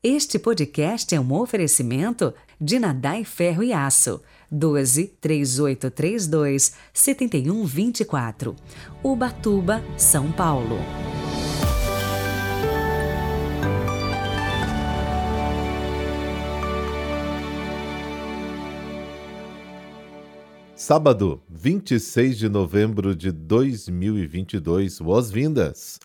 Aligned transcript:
Este 0.00 0.38
podcast 0.38 1.12
é 1.12 1.18
um 1.18 1.32
oferecimento 1.32 2.32
de 2.60 2.78
Nadai 2.78 3.24
Ferro 3.24 3.64
e 3.64 3.72
Aço. 3.72 4.22
12 4.48 5.08
3832 5.20 6.72
7124. 6.94 8.54
Ubatuba, 9.02 9.82
São 9.96 10.30
Paulo. 10.30 10.76
Sábado, 20.76 21.42
26 21.50 22.38
de 22.38 22.48
novembro 22.48 23.16
de 23.16 23.32
2022. 23.32 25.00
Boas-vindas! 25.00 25.98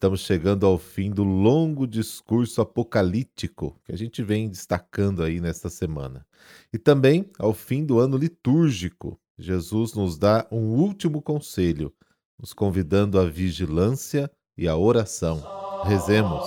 Estamos 0.00 0.20
chegando 0.20 0.64
ao 0.64 0.78
fim 0.78 1.10
do 1.10 1.22
longo 1.22 1.86
discurso 1.86 2.62
apocalíptico 2.62 3.78
que 3.84 3.92
a 3.92 3.98
gente 3.98 4.22
vem 4.22 4.48
destacando 4.48 5.22
aí 5.22 5.42
nesta 5.42 5.68
semana. 5.68 6.24
E 6.72 6.78
também 6.78 7.26
ao 7.38 7.52
fim 7.52 7.84
do 7.84 7.98
ano 7.98 8.16
litúrgico. 8.16 9.20
Jesus 9.38 9.92
nos 9.92 10.16
dá 10.16 10.46
um 10.50 10.70
último 10.70 11.20
conselho, 11.20 11.92
nos 12.38 12.54
convidando 12.54 13.20
à 13.20 13.26
vigilância 13.26 14.30
e 14.56 14.66
à 14.66 14.74
oração. 14.74 15.42
Rezemos. 15.84 16.46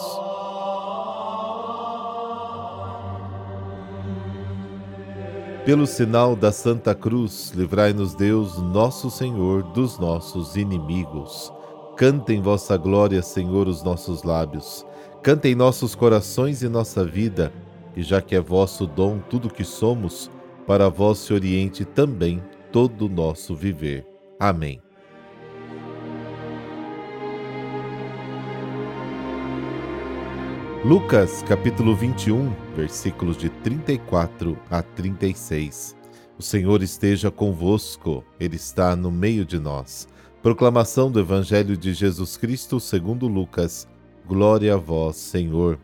Pelo 5.63 5.85
sinal 5.85 6.35
da 6.35 6.51
Santa 6.51 6.95
Cruz, 6.95 7.51
livrai-nos 7.51 8.15
Deus, 8.15 8.57
nosso 8.57 9.11
Senhor, 9.11 9.61
dos 9.73 9.99
nossos 9.99 10.55
inimigos. 10.55 11.53
Cantem 11.95 12.41
vossa 12.41 12.75
glória, 12.75 13.21
Senhor, 13.21 13.67
os 13.67 13.83
nossos 13.83 14.23
lábios. 14.23 14.83
Cantem 15.21 15.53
nossos 15.53 15.93
corações 15.93 16.63
e 16.63 16.67
nossa 16.67 17.05
vida, 17.05 17.53
e 17.95 18.01
já 18.01 18.19
que 18.19 18.35
é 18.35 18.41
vosso 18.41 18.87
dom 18.87 19.19
tudo 19.19 19.53
que 19.53 19.63
somos, 19.63 20.29
para 20.65 20.89
vós 20.89 21.19
se 21.19 21.33
oriente 21.33 21.85
também 21.85 22.41
todo 22.71 23.05
o 23.05 23.09
nosso 23.09 23.55
viver. 23.55 24.07
Amém. 24.39 24.81
Lucas 30.83 31.43
capítulo 31.43 31.95
21, 31.95 32.51
versículos 32.75 33.37
de 33.37 33.49
34 33.49 34.57
a 34.69 34.81
36. 34.81 35.95
O 36.39 36.41
Senhor 36.41 36.81
esteja 36.81 37.29
convosco, 37.29 38.23
Ele 38.39 38.55
está 38.55 38.95
no 38.95 39.11
meio 39.11 39.45
de 39.45 39.59
nós. 39.59 40.07
Proclamação 40.43 41.09
do 41.09 41.21
Evangelho 41.21 41.77
de 41.77 41.93
Jesus 41.93 42.35
Cristo 42.35 42.77
segundo 42.77 43.29
Lucas. 43.29 43.87
Glória 44.27 44.73
a 44.73 44.77
vós, 44.77 45.15
Senhor. 45.15 45.79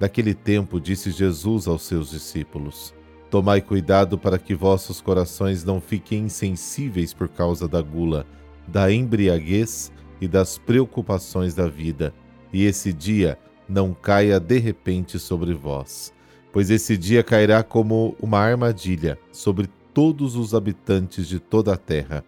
Naquele 0.00 0.34
tempo 0.34 0.80
disse 0.80 1.12
Jesus 1.12 1.68
aos 1.68 1.82
seus 1.82 2.10
discípulos: 2.10 2.92
Tomai 3.30 3.60
cuidado 3.60 4.18
para 4.18 4.36
que 4.36 4.52
vossos 4.52 5.00
corações 5.00 5.62
não 5.62 5.80
fiquem 5.80 6.24
insensíveis 6.24 7.14
por 7.14 7.28
causa 7.28 7.68
da 7.68 7.80
gula, 7.80 8.26
da 8.66 8.92
embriaguez 8.92 9.92
e 10.20 10.26
das 10.26 10.58
preocupações 10.58 11.54
da 11.54 11.68
vida, 11.68 12.12
e 12.52 12.64
esse 12.64 12.92
dia 12.92 13.38
não 13.68 13.94
caia 13.94 14.40
de 14.40 14.58
repente 14.58 15.20
sobre 15.20 15.54
vós. 15.54 16.12
Pois 16.52 16.68
esse 16.68 16.98
dia 16.98 17.22
cairá 17.22 17.62
como 17.62 18.16
uma 18.20 18.40
armadilha 18.40 19.16
sobre 19.30 19.68
todos 19.94 20.34
os 20.34 20.52
habitantes 20.52 21.28
de 21.28 21.38
toda 21.38 21.72
a 21.72 21.76
terra. 21.76 22.24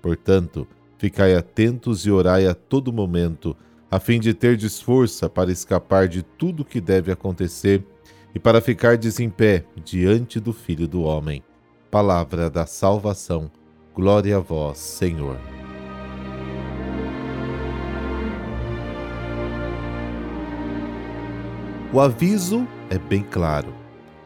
Portanto, 0.00 0.66
Ficai 1.02 1.34
atentos 1.34 2.06
e 2.06 2.12
orai 2.12 2.46
a 2.46 2.54
todo 2.54 2.92
momento, 2.92 3.56
a 3.90 3.98
fim 3.98 4.20
de 4.20 4.32
ter 4.32 4.56
força 4.78 5.28
para 5.28 5.50
escapar 5.50 6.06
de 6.06 6.22
tudo 6.22 6.64
que 6.64 6.80
deve 6.80 7.10
acontecer 7.10 7.84
e 8.32 8.38
para 8.38 8.60
ficar 8.60 8.96
em 9.18 9.28
pé 9.28 9.64
diante 9.84 10.38
do 10.38 10.52
Filho 10.52 10.86
do 10.86 11.02
Homem. 11.02 11.42
Palavra 11.90 12.48
da 12.48 12.66
salvação. 12.66 13.50
Glória 13.92 14.36
a 14.36 14.38
vós, 14.38 14.78
Senhor. 14.78 15.40
O 21.92 21.98
aviso 21.98 22.64
é 22.88 22.96
bem 22.96 23.24
claro. 23.24 23.74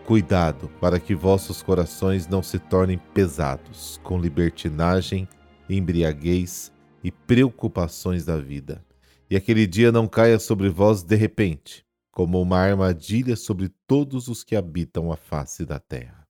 Cuidado 0.05 0.71
para 0.79 1.01
que 1.01 1.15
vossos 1.15 1.63
corações 1.63 2.29
não 2.29 2.43
se 2.43 2.59
tornem 2.59 3.01
pesados 3.15 3.99
com 4.05 4.21
libertinagem 4.21 5.27
embriaguez 5.69 6.73
e 7.03 7.11
preocupações 7.11 8.25
da 8.25 8.37
vida. 8.37 8.85
E 9.29 9.37
aquele 9.37 9.67
dia 9.67 9.91
não 9.91 10.07
caia 10.07 10.39
sobre 10.39 10.69
vós 10.69 11.03
de 11.03 11.17
repente, 11.17 11.85
como 12.11 12.41
uma 12.41 12.59
armadilha 12.59 13.37
sobre 13.37 13.69
todos 13.87 14.29
os 14.29 14.43
que 14.43 14.57
habitam 14.57 15.13
a 15.13 15.17
face 15.17 15.65
da 15.65 15.79
terra. 15.79 16.27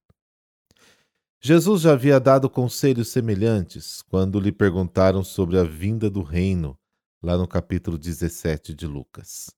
Jesus 1.39 1.81
já 1.81 1.93
havia 1.93 2.19
dado 2.19 2.49
conselhos 2.49 3.09
semelhantes 3.09 4.01
quando 4.01 4.39
lhe 4.39 4.51
perguntaram 4.51 5.23
sobre 5.23 5.57
a 5.57 5.63
vinda 5.63 6.09
do 6.09 6.23
reino, 6.23 6.77
lá 7.21 7.37
no 7.37 7.47
capítulo 7.47 7.97
17 7.97 8.73
de 8.73 8.87
Lucas. 8.87 9.51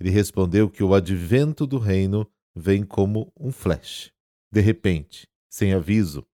Ele 0.00 0.10
respondeu 0.10 0.68
que 0.68 0.82
o 0.82 0.94
advento 0.94 1.66
do 1.66 1.78
reino 1.78 2.26
vem 2.54 2.84
como 2.84 3.30
um 3.38 3.52
flash, 3.52 4.10
de 4.50 4.60
repente, 4.60 5.28
sem 5.48 5.74
aviso, 5.74 6.26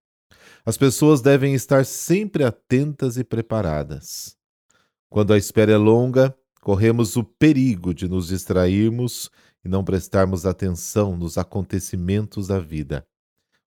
as 0.65 0.77
pessoas 0.77 1.21
devem 1.21 1.55
estar 1.55 1.84
sempre 1.84 2.45
atentas 2.45 3.17
e 3.17 3.25
preparadas. 3.25 4.37
Quando 5.11 5.33
a 5.33 5.39
espera 5.39 5.73
é 5.73 5.77
longa, 5.77 6.34
corremos 6.61 7.17
o 7.17 7.25
perigo 7.25 7.93
de 7.93 8.09
nos 8.09 8.28
distrairmos 8.28 9.28
e 9.65 9.69
não 9.69 9.84
prestarmos 9.84 10.47
atenção 10.47 11.17
nos 11.17 11.37
acontecimentos 11.37 12.47
da 12.47 12.61
vida. 12.61 13.06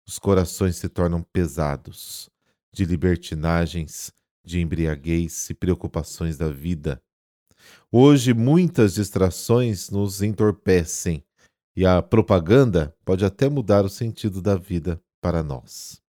Os 0.08 0.18
corações 0.18 0.78
se 0.78 0.88
tornam 0.88 1.22
pesados, 1.22 2.30
de 2.74 2.86
libertinagens, 2.86 4.12
de 4.44 4.62
embriaguez 4.62 5.50
e 5.50 5.54
preocupações 5.54 6.38
da 6.38 6.50
vida. 6.50 7.02
Hoje, 7.92 8.34
muitas 8.34 8.94
distrações 8.94 9.90
nos 9.90 10.22
entorpecem 10.22 11.24
e 11.76 11.86
a 11.86 12.02
propaganda 12.02 12.96
pode 13.04 13.26
até 13.26 13.50
mudar 13.50 13.84
o 13.84 13.90
sentido 13.90 14.42
da 14.42 14.56
vida 14.56 15.02
para 15.20 15.44
nós. 15.44 16.05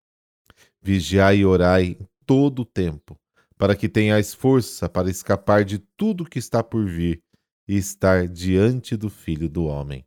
Vigiai 0.83 1.39
e 1.39 1.45
orai 1.45 1.99
todo 2.25 2.63
o 2.63 2.65
tempo, 2.65 3.19
para 3.59 3.75
que 3.75 3.89
tenhais 3.89 4.35
força 4.35 4.89
para 4.89 5.11
escapar 5.11 5.65
de 5.65 5.79
tudo 5.97 6.25
que 6.25 6.39
está 6.39 6.63
por 6.63 6.87
vir 6.87 7.23
e 7.69 7.77
estar 7.77 8.29
diante 8.29 8.97
do 8.97 9.11
Filho 9.11 9.49
do 9.49 9.65
Homem. 9.65 10.05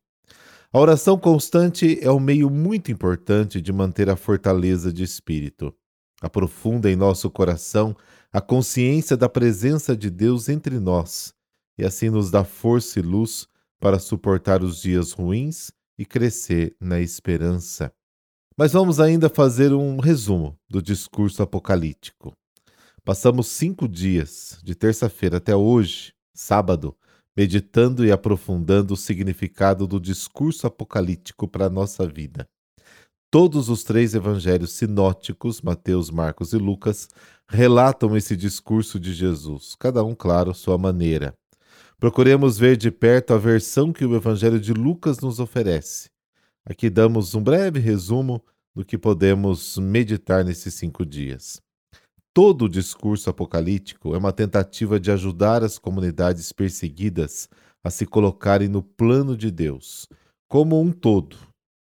A 0.72 0.80
oração 0.80 1.18
constante 1.18 2.00
é 2.02 2.12
um 2.12 2.20
meio 2.20 2.50
muito 2.50 2.92
importante 2.92 3.60
de 3.60 3.74
manter 3.74 4.10
a 4.10 4.16
fortaleza 4.16 4.94
de 4.94 5.04
espírito. 5.04 5.74
Aprofunda 6.22 6.92
em 6.92 6.96
nosso 6.96 7.30
coração 7.30 7.96
a 8.32 8.40
consciência 8.40 9.18
da 9.18 9.28
presença 9.28 9.98
de 9.98 10.10
Deus 10.10 10.48
entre 10.48 10.80
nós 10.80 11.34
e 11.80 11.86
assim 11.86 12.10
nos 12.10 12.30
dá 12.30 12.44
força 12.44 13.00
e 13.00 13.02
luz 13.02 13.48
para 13.80 14.00
suportar 14.00 14.62
os 14.62 14.82
dias 14.82 15.14
ruins 15.14 15.72
e 15.98 16.06
crescer 16.06 16.76
na 16.78 17.00
esperança. 17.00 17.90
Mas 18.60 18.74
vamos 18.74 19.00
ainda 19.00 19.30
fazer 19.30 19.72
um 19.72 20.02
resumo 20.02 20.54
do 20.70 20.82
discurso 20.82 21.42
apocalíptico. 21.42 22.34
Passamos 23.06 23.48
cinco 23.48 23.88
dias, 23.88 24.60
de 24.62 24.76
terça-feira 24.76 25.38
até 25.38 25.56
hoje, 25.56 26.12
sábado, 26.36 26.94
meditando 27.38 28.06
e 28.06 28.12
aprofundando 28.12 28.96
o 28.96 28.98
significado 28.98 29.88
do 29.88 29.98
discurso 29.98 30.68
apocalíptico 30.68 31.48
para 31.48 31.68
a 31.68 31.70
nossa 31.70 32.06
vida. 32.06 32.46
Todos 33.32 33.70
os 33.70 33.82
três 33.82 34.14
evangelhos 34.14 34.74
sinóticos, 34.74 35.62
Mateus, 35.62 36.12
Marcos 36.12 36.52
e 36.52 36.58
Lucas, 36.58 37.08
relatam 37.48 38.18
esse 38.18 38.36
discurso 38.36 39.00
de 39.00 39.14
Jesus, 39.14 39.74
cada 39.80 40.04
um, 40.04 40.14
claro, 40.14 40.54
sua 40.54 40.78
maneira. 40.78 41.34
Procuremos 41.98 42.60
ver 42.60 42.76
de 42.76 42.92
perto 42.92 43.34
a 43.34 43.38
versão 43.38 43.94
que 43.94 44.04
o 44.04 44.18
evangelho 44.18 44.60
de 44.60 44.74
Lucas 44.74 45.22
nos 45.22 45.40
oferece 45.40 46.10
Aqui 46.66 46.90
damos 46.90 47.34
um 47.34 47.42
breve 47.42 47.80
resumo 47.80 48.44
do 48.76 48.86
que 48.86 48.98
podemos 48.98 49.78
meditar 49.78 50.44
nesses 50.46 50.74
cinco 50.74 51.06
dias. 51.06 51.62
Todo 52.34 52.66
o 52.66 52.70
discurso 52.70 53.30
apocalíptico 53.30 54.14
é 54.14 54.18
uma 54.18 54.32
tentativa 54.32 55.00
de 55.00 55.12
ajudar 55.12 55.64
as 55.64 55.80
comunidades 55.80 56.52
perseguidas 56.52 57.50
a 57.84 57.90
se 57.90 58.06
colocarem 58.06 58.68
no 58.68 58.84
plano 58.84 59.36
de 59.36 59.50
Deus, 59.50 60.08
como 60.48 60.80
um 60.80 60.92
todo, 60.92 61.38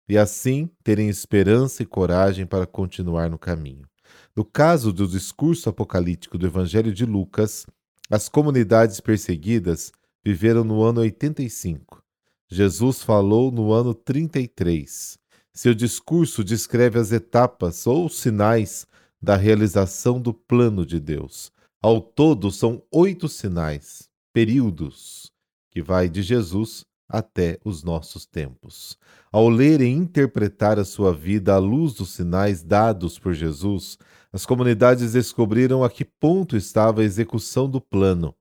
e 0.10 0.18
assim 0.18 0.70
terem 0.84 1.10
esperança 1.10 1.82
e 1.82 1.86
coragem 1.86 2.46
para 2.46 2.68
continuar 2.68 3.30
no 3.30 3.40
caminho. 3.40 3.88
No 4.36 4.44
caso 4.44 4.92
do 4.92 5.08
discurso 5.08 5.70
apocalíptico 5.70 6.38
do 6.38 6.46
Evangelho 6.46 6.94
de 6.94 7.06
Lucas, 7.06 7.66
as 8.10 8.28
comunidades 8.28 9.00
perseguidas 9.00 9.92
viveram 10.24 10.64
no 10.64 10.84
ano 10.84 11.02
85 11.02 12.05
Jesus 12.48 13.02
falou 13.02 13.52
no 13.52 13.72
ano 13.72 13.94
33. 13.94 15.18
Seu 15.54 15.74
discurso 15.74 16.44
descreve 16.44 17.00
as 17.00 17.12
etapas 17.12 17.88
ou 17.88 18.08
sinais 18.08 18.86
da 19.22 19.36
realização 19.36 20.22
do 20.22 20.34
plano 20.34 20.86
de 20.86 21.00
Deus. 21.00 21.52
Ao 21.82 22.00
todo, 22.00 22.52
são 22.52 22.84
oito 22.92 23.28
sinais, 23.28 24.10
períodos, 24.34 25.32
que 25.72 25.82
vai 25.82 26.08
de 26.08 26.22
Jesus 26.22 26.86
até 27.10 27.60
os 27.64 27.84
nossos 27.84 28.26
tempos. 28.26 28.98
Ao 29.32 29.50
ler 29.50 29.82
e 29.82 29.88
interpretar 29.88 30.80
a 30.80 30.86
sua 30.86 31.14
vida 31.14 31.54
à 31.54 31.58
luz 31.58 31.94
dos 31.94 32.10
sinais 32.10 32.64
dados 32.64 33.18
por 33.18 33.34
Jesus, 33.34 33.98
as 34.32 34.46
comunidades 34.46 35.14
descobriram 35.14 35.84
a 35.84 35.90
que 35.90 36.06
ponto 36.06 36.56
estava 36.56 37.02
a 37.02 37.06
execução 37.06 37.70
do 37.70 37.80
plano. 37.80 38.36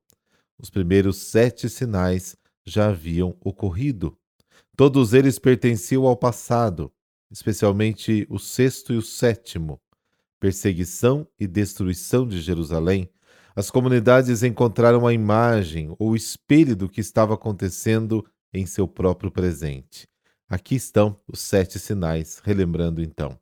Os 0.59 0.71
primeiros 0.71 1.19
sete 1.19 1.69
sinais 1.69 2.37
já 2.67 2.89
haviam 2.89 3.37
ocorrido. 3.41 4.17
Todos 4.77 5.13
eles 5.13 5.39
pertenciam 5.39 6.07
ao 6.07 6.17
passado, 6.17 6.93
especialmente 7.31 8.27
o 8.31 8.39
sexto 8.39 8.93
e 8.93 8.97
o 8.97 9.03
sétimo, 9.03 9.81
perseguição 10.41 11.27
e 11.39 11.47
destruição 11.47 12.27
de 12.27 12.41
Jerusalém, 12.41 13.09
as 13.57 13.71
comunidades 13.71 14.43
encontraram 14.43 15.07
a 15.07 15.13
imagem 15.13 15.95
ou 15.97 16.17
espelho 16.17 16.75
do 16.75 16.89
que 16.89 17.01
estava 17.01 17.35
acontecendo 17.35 18.27
em 18.53 18.67
seu 18.67 18.89
próprio 18.89 19.31
presente. 19.31 20.09
Aqui 20.49 20.75
estão 20.75 21.21
os 21.29 21.39
sete 21.39 21.79
sinais, 21.79 22.41
relembrando 22.45 23.01
então. 23.01 23.39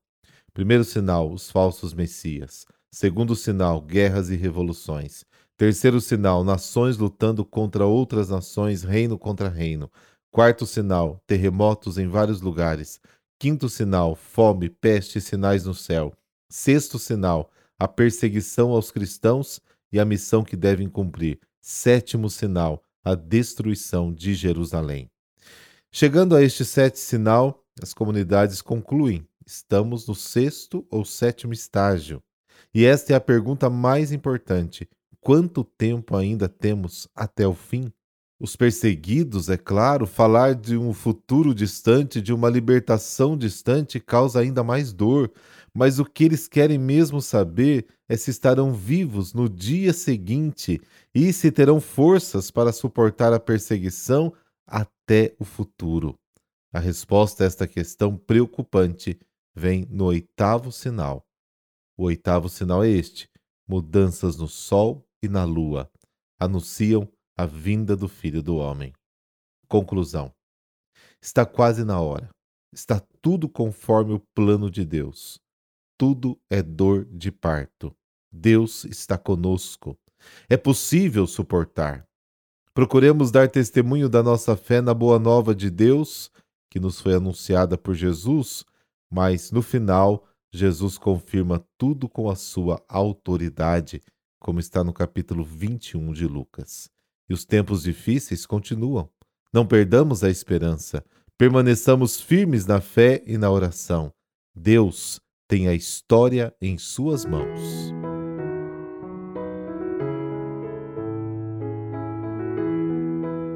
Primeiro 0.52 0.84
sinal, 0.84 1.32
os 1.32 1.50
falsos 1.50 1.94
messias. 1.94 2.66
Segundo 2.90 3.34
sinal, 3.34 3.80
guerras 3.80 4.28
e 4.28 4.36
revoluções. 4.36 5.24
Terceiro 5.62 6.00
sinal, 6.00 6.42
nações 6.42 6.98
lutando 6.98 7.44
contra 7.44 7.86
outras 7.86 8.28
nações, 8.28 8.82
reino 8.82 9.16
contra 9.16 9.48
reino. 9.48 9.88
Quarto 10.28 10.66
sinal, 10.66 11.22
terremotos 11.24 11.98
em 11.98 12.08
vários 12.08 12.40
lugares. 12.40 13.00
Quinto 13.38 13.68
sinal, 13.68 14.16
fome, 14.16 14.68
peste 14.68 15.18
e 15.18 15.20
sinais 15.20 15.64
no 15.64 15.72
céu. 15.72 16.12
Sexto 16.50 16.98
sinal, 16.98 17.48
a 17.78 17.86
perseguição 17.86 18.72
aos 18.72 18.90
cristãos 18.90 19.60
e 19.92 20.00
a 20.00 20.04
missão 20.04 20.42
que 20.42 20.56
devem 20.56 20.88
cumprir. 20.88 21.38
Sétimo 21.60 22.28
sinal, 22.28 22.82
a 23.04 23.14
destruição 23.14 24.12
de 24.12 24.34
Jerusalém. 24.34 25.08
Chegando 25.92 26.34
a 26.34 26.42
este 26.42 26.64
sétimo 26.64 27.04
sinal, 27.04 27.64
as 27.80 27.94
comunidades 27.94 28.60
concluem: 28.60 29.24
estamos 29.46 30.08
no 30.08 30.14
sexto 30.16 30.84
ou 30.90 31.04
sétimo 31.04 31.52
estágio. 31.52 32.20
E 32.74 32.84
esta 32.84 33.12
é 33.12 33.14
a 33.14 33.20
pergunta 33.20 33.70
mais 33.70 34.10
importante: 34.10 34.88
quanto 35.22 35.64
tempo 35.64 36.16
ainda 36.16 36.48
temos 36.48 37.08
até 37.14 37.46
o 37.46 37.54
fim? 37.54 37.90
Os 38.40 38.56
perseguidos, 38.56 39.48
é 39.48 39.56
claro, 39.56 40.04
falar 40.04 40.56
de 40.56 40.76
um 40.76 40.92
futuro 40.92 41.54
distante, 41.54 42.20
de 42.20 42.32
uma 42.32 42.50
libertação 42.50 43.38
distante, 43.38 44.00
causa 44.00 44.40
ainda 44.40 44.64
mais 44.64 44.92
dor, 44.92 45.30
mas 45.72 46.00
o 46.00 46.04
que 46.04 46.24
eles 46.24 46.48
querem 46.48 46.76
mesmo 46.76 47.22
saber 47.22 47.86
é 48.08 48.16
se 48.16 48.32
estarão 48.32 48.74
vivos 48.74 49.32
no 49.32 49.48
dia 49.48 49.92
seguinte 49.92 50.80
e 51.14 51.32
se 51.32 51.52
terão 51.52 51.80
forças 51.80 52.50
para 52.50 52.72
suportar 52.72 53.32
a 53.32 53.38
perseguição 53.38 54.32
até 54.66 55.36
o 55.38 55.44
futuro. 55.44 56.18
A 56.72 56.80
resposta 56.80 57.44
a 57.44 57.46
esta 57.46 57.68
questão 57.68 58.16
preocupante 58.16 59.20
vem 59.54 59.86
no 59.88 60.06
oitavo 60.06 60.72
sinal. 60.72 61.24
O 61.96 62.06
oitavo 62.06 62.48
sinal 62.48 62.82
é 62.82 62.88
este: 62.88 63.28
mudanças 63.68 64.36
no 64.36 64.48
Sol 64.48 65.06
e 65.22 65.28
na 65.28 65.44
Lua 65.44 65.90
anunciam 66.38 67.08
a 67.36 67.46
vinda 67.46 67.96
do 67.96 68.08
Filho 68.08 68.42
do 68.42 68.56
Homem. 68.56 68.92
Conclusão: 69.68 70.32
está 71.20 71.46
quase 71.46 71.84
na 71.84 72.00
hora. 72.00 72.30
Está 72.72 73.00
tudo 73.20 73.48
conforme 73.48 74.14
o 74.14 74.22
plano 74.34 74.70
de 74.70 74.84
Deus 74.84 75.42
tudo 76.02 76.36
é 76.50 76.60
dor 76.60 77.04
de 77.04 77.30
parto. 77.30 77.94
Deus 78.28 78.84
está 78.86 79.16
conosco. 79.16 79.96
É 80.50 80.56
possível 80.56 81.28
suportar. 81.28 82.04
Procuremos 82.74 83.30
dar 83.30 83.48
testemunho 83.48 84.08
da 84.08 84.20
nossa 84.20 84.56
fé 84.56 84.80
na 84.80 84.92
boa 84.92 85.20
nova 85.20 85.54
de 85.54 85.70
Deus, 85.70 86.28
que 86.68 86.80
nos 86.80 87.00
foi 87.00 87.14
anunciada 87.14 87.78
por 87.78 87.94
Jesus, 87.94 88.64
mas 89.08 89.52
no 89.52 89.62
final, 89.62 90.26
Jesus 90.52 90.98
confirma 90.98 91.64
tudo 91.78 92.08
com 92.08 92.28
a 92.28 92.34
sua 92.34 92.84
autoridade, 92.88 94.02
como 94.42 94.58
está 94.58 94.82
no 94.82 94.92
capítulo 94.92 95.44
21 95.44 96.12
de 96.12 96.26
Lucas. 96.26 96.90
E 97.30 97.32
os 97.32 97.44
tempos 97.44 97.84
difíceis 97.84 98.44
continuam. 98.44 99.08
Não 99.52 99.64
perdamos 99.64 100.24
a 100.24 100.30
esperança. 100.30 101.04
Permaneçamos 101.38 102.20
firmes 102.20 102.66
na 102.66 102.80
fé 102.80 103.22
e 103.24 103.38
na 103.38 103.48
oração. 103.48 104.12
Deus 104.52 105.20
tem 105.46 105.68
a 105.68 105.74
história 105.74 106.52
em 106.60 106.76
suas 106.76 107.24
mãos. 107.24 107.60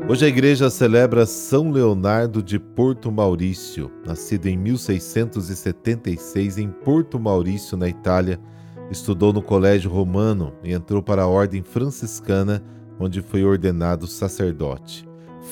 Hoje 0.08 0.24
a 0.24 0.28
igreja 0.28 0.70
celebra 0.70 1.26
São 1.26 1.72
Leonardo 1.72 2.40
de 2.40 2.60
Porto 2.60 3.10
Maurício, 3.10 3.90
nascido 4.06 4.46
em 4.46 4.56
1676 4.56 6.58
em 6.58 6.70
Porto 6.70 7.18
Maurício, 7.18 7.76
na 7.76 7.88
Itália. 7.88 8.40
Estudou 8.90 9.32
no 9.32 9.42
Colégio 9.42 9.90
Romano 9.90 10.52
e 10.62 10.72
entrou 10.72 11.02
para 11.02 11.22
a 11.22 11.26
Ordem 11.26 11.62
Franciscana, 11.62 12.62
onde 13.00 13.20
foi 13.20 13.44
ordenado 13.44 14.06
sacerdote. 14.06 15.06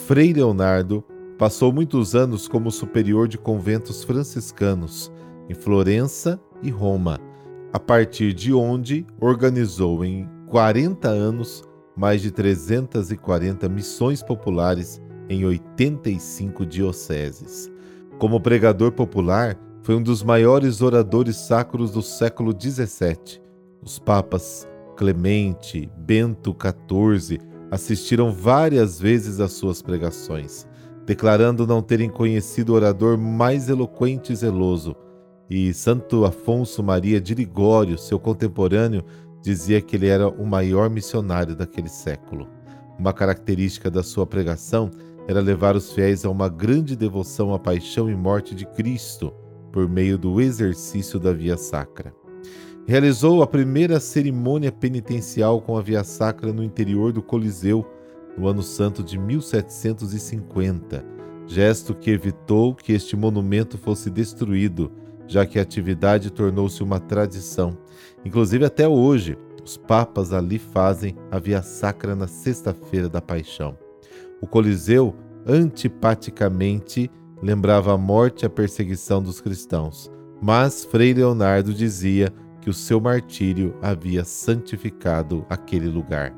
Frei 0.07 0.33
Leonardo 0.33 1.05
passou 1.37 1.73
muitos 1.73 2.15
anos 2.15 2.47
como 2.47 2.71
superior 2.71 3.27
de 3.27 3.37
conventos 3.37 4.05
franciscanos 4.05 5.13
em 5.49 5.55
Florença 5.55 6.41
e 6.63 6.71
Roma, 6.71 7.19
a 7.73 7.79
partir 7.79 8.33
de 8.33 8.53
onde 8.53 9.05
organizou 9.21 10.05
em 10.05 10.29
40 10.47 11.09
anos 11.09 11.63
mais 11.97 12.23
de 12.23 12.31
340 12.31 13.69
missões 13.69 14.23
populares 14.23 15.01
em 15.29 15.45
85 15.45 16.65
dioceses. 16.65 17.71
Como 18.19 18.41
pregador 18.41 18.93
popular, 18.93 19.59
foi 19.85 19.95
um 19.95 20.03
dos 20.03 20.23
maiores 20.23 20.81
oradores 20.81 21.37
sacros 21.37 21.91
do 21.91 22.01
século 22.01 22.59
XVII. 22.59 23.39
Os 23.83 23.99
papas 23.99 24.67
Clemente, 24.97 25.91
Bento 25.99 26.57
XIV 26.59 27.39
assistiram 27.71 28.33
várias 28.33 28.99
vezes 28.99 29.41
às 29.41 29.53
suas 29.53 29.83
pregações, 29.83 30.67
declarando 31.05 31.67
não 31.67 31.83
terem 31.83 32.09
conhecido 32.09 32.73
orador 32.73 33.19
mais 33.19 33.69
eloquente 33.69 34.33
e 34.33 34.37
zeloso, 34.37 34.97
e 35.51 35.75
Santo 35.75 36.25
Afonso 36.25 36.83
Maria 36.83 37.21
de 37.21 37.35
Ligório, 37.35 37.99
seu 37.99 38.19
contemporâneo, 38.19 39.05
dizia 39.43 39.83
que 39.83 39.97
ele 39.97 40.07
era 40.07 40.27
o 40.27 40.47
maior 40.47 40.89
missionário 40.89 41.55
daquele 41.55 41.91
século. 41.91 42.49
Uma 42.99 43.13
característica 43.13 43.91
da 43.91 44.03
sua 44.03 44.27
pregação 44.27 44.91
era 45.29 45.43
levar 45.43 45.77
os 45.77 45.93
fiéis 45.93 46.25
a 46.25 46.31
uma 46.31 46.49
grande 46.49 46.97
devoção 46.97 47.53
à 47.53 47.59
paixão 47.59 48.09
e 48.09 48.15
morte 48.15 48.55
de 48.55 48.65
Cristo 48.65 49.44
por 49.75 49.89
meio 49.89 50.17
do 50.17 50.41
exercício 50.41 51.19
da 51.19 51.33
via 51.33 51.57
sacra. 51.57 52.15
Realizou 52.87 53.43
a 53.43 53.47
primeira 53.47 53.99
cerimônia 53.99 54.71
penitencial 54.71 55.61
com 55.61 55.77
a 55.77 55.83
via 55.83 56.05
sacra 56.05 56.53
no 56.53 56.63
interior 56.63 57.13
do 57.13 57.21
Coliseu 57.21 57.85
no 58.39 58.47
ano 58.47 58.63
santo 58.63 59.03
de 59.03 59.19
1750, 59.19 61.05
gesto 61.49 61.93
que 61.93 62.13
evitou 62.13 62.73
que 62.73 62.93
este 62.93 63.17
monumento 63.17 63.77
fosse 63.77 64.09
destruído 64.11 64.93
já 65.27 65.45
que 65.45 65.59
a 65.59 65.63
atividade 65.63 66.31
tornou-se 66.31 66.81
uma 66.81 67.01
tradição. 67.01 67.77
Inclusive, 68.25 68.65
até 68.65 68.87
hoje, 68.87 69.37
os 69.65 69.77
papas 69.77 70.33
ali 70.33 70.59
fazem 70.59 71.17
a 71.33 71.39
via 71.41 71.63
sacra 71.63 72.15
na 72.15 72.29
Sexta-feira 72.29 73.09
da 73.09 73.21
Paixão. 73.21 73.77
O 74.41 74.47
Coliseu, 74.47 75.17
antipaticamente, 75.45 77.11
lembrava 77.45 77.93
a 77.93 77.99
morte 77.99 78.43
e 78.43 78.47
a 78.47 78.51
perseguição 78.51 79.23
dos 79.23 79.39
cristãos, 79.39 80.11
mas 80.41 80.83
Frei 80.83 81.13
Leonardo 81.13 81.75
dizia 81.75 82.33
que 82.63 82.71
o 82.71 82.75
seu 82.75 82.99
martírio 82.99 83.77
havia 83.83 84.25
santificado 84.25 85.45
aquele 85.51 85.89
lugar. 85.91 86.35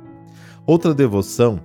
Outra 0.66 0.92
devoção 0.92 1.60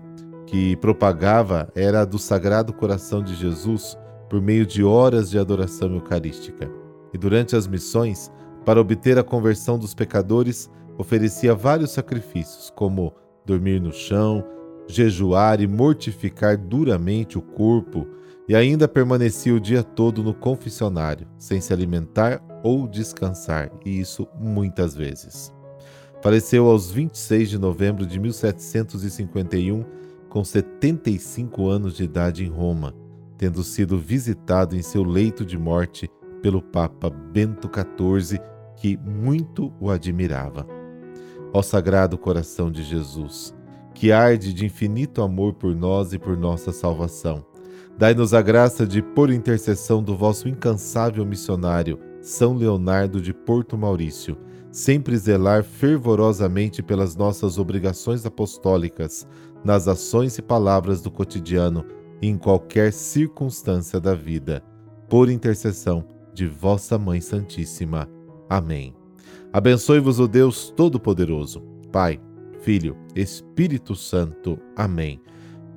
que 0.45 0.75
propagava 0.75 1.71
era 1.73 2.01
a 2.01 2.05
do 2.05 2.19
Sagrado 2.19 2.71
Coração 2.71 3.23
de 3.23 3.33
Jesus 3.33 3.97
por 4.29 4.39
meio 4.39 4.63
de 4.63 4.83
horas 4.83 5.31
de 5.31 5.39
adoração 5.39 5.91
eucarística 5.95 6.69
e 7.11 7.17
durante 7.17 7.55
as 7.55 7.65
missões, 7.65 8.31
para 8.63 8.79
obter 8.79 9.17
a 9.17 9.23
conversão 9.23 9.79
dos 9.79 9.95
pecadores, 9.95 10.69
oferecia 10.99 11.55
vários 11.55 11.89
sacrifícios, 11.91 12.71
como 12.75 13.11
dormir 13.43 13.81
no 13.81 13.91
chão, 13.91 14.45
jejuar 14.87 15.61
e 15.61 15.67
mortificar 15.67 16.59
duramente 16.59 17.39
o 17.39 17.41
corpo, 17.41 18.07
e 18.51 18.55
ainda 18.55 18.85
permanecia 18.85 19.55
o 19.55 19.61
dia 19.61 19.81
todo 19.81 20.21
no 20.21 20.33
confessionário, 20.33 21.25
sem 21.37 21.61
se 21.61 21.71
alimentar 21.71 22.43
ou 22.61 22.85
descansar, 22.85 23.71
e 23.85 23.97
isso 23.97 24.27
muitas 24.37 24.93
vezes. 24.93 25.53
Faleceu 26.21 26.67
aos 26.67 26.91
26 26.91 27.49
de 27.49 27.57
novembro 27.57 28.05
de 28.05 28.19
1751, 28.19 29.85
com 30.27 30.43
75 30.43 31.65
anos 31.69 31.95
de 31.95 32.03
idade 32.03 32.43
em 32.43 32.49
Roma, 32.49 32.93
tendo 33.37 33.63
sido 33.63 33.97
visitado 33.97 34.75
em 34.75 34.81
seu 34.81 35.05
leito 35.05 35.45
de 35.45 35.57
morte 35.57 36.11
pelo 36.41 36.61
Papa 36.61 37.09
Bento 37.09 37.71
XIV, 37.73 38.37
que 38.75 38.97
muito 38.97 39.71
o 39.79 39.89
admirava. 39.89 40.67
Ó 41.53 41.61
Sagrado 41.61 42.17
Coração 42.17 42.69
de 42.69 42.83
Jesus, 42.83 43.55
que 43.93 44.11
arde 44.11 44.53
de 44.53 44.65
infinito 44.65 45.21
amor 45.21 45.53
por 45.53 45.73
nós 45.73 46.11
e 46.11 46.19
por 46.19 46.35
nossa 46.35 46.73
salvação, 46.73 47.49
Dai-nos 48.01 48.33
a 48.33 48.41
graça 48.41 48.87
de, 48.87 48.99
por 48.99 49.29
intercessão 49.29 50.01
do 50.01 50.17
vosso 50.17 50.49
incansável 50.49 51.23
missionário, 51.23 51.99
São 52.19 52.55
Leonardo 52.55 53.21
de 53.21 53.31
Porto 53.31 53.77
Maurício, 53.77 54.35
sempre 54.71 55.15
zelar 55.15 55.63
fervorosamente 55.63 56.81
pelas 56.81 57.15
nossas 57.15 57.59
obrigações 57.59 58.25
apostólicas, 58.25 59.27
nas 59.63 59.87
ações 59.87 60.35
e 60.39 60.41
palavras 60.41 60.99
do 60.99 61.11
cotidiano 61.11 61.85
e 62.19 62.27
em 62.27 62.39
qualquer 62.39 62.91
circunstância 62.91 63.99
da 63.99 64.15
vida. 64.15 64.63
Por 65.07 65.29
intercessão 65.29 66.03
de 66.33 66.47
vossa 66.47 66.97
Mãe 66.97 67.21
Santíssima. 67.21 68.09
Amém. 68.49 68.95
Abençoe-vos 69.53 70.19
o 70.19 70.27
Deus 70.27 70.73
Todo-Poderoso, 70.75 71.61
Pai, 71.91 72.19
Filho, 72.61 72.97
Espírito 73.15 73.95
Santo. 73.95 74.57
Amém. 74.75 75.21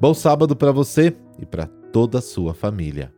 Bom 0.00 0.14
sábado 0.14 0.56
para 0.56 0.72
você 0.72 1.14
e 1.38 1.44
para 1.44 1.66
toda 1.94 2.18
a 2.18 2.20
sua 2.20 2.52
família. 2.52 3.14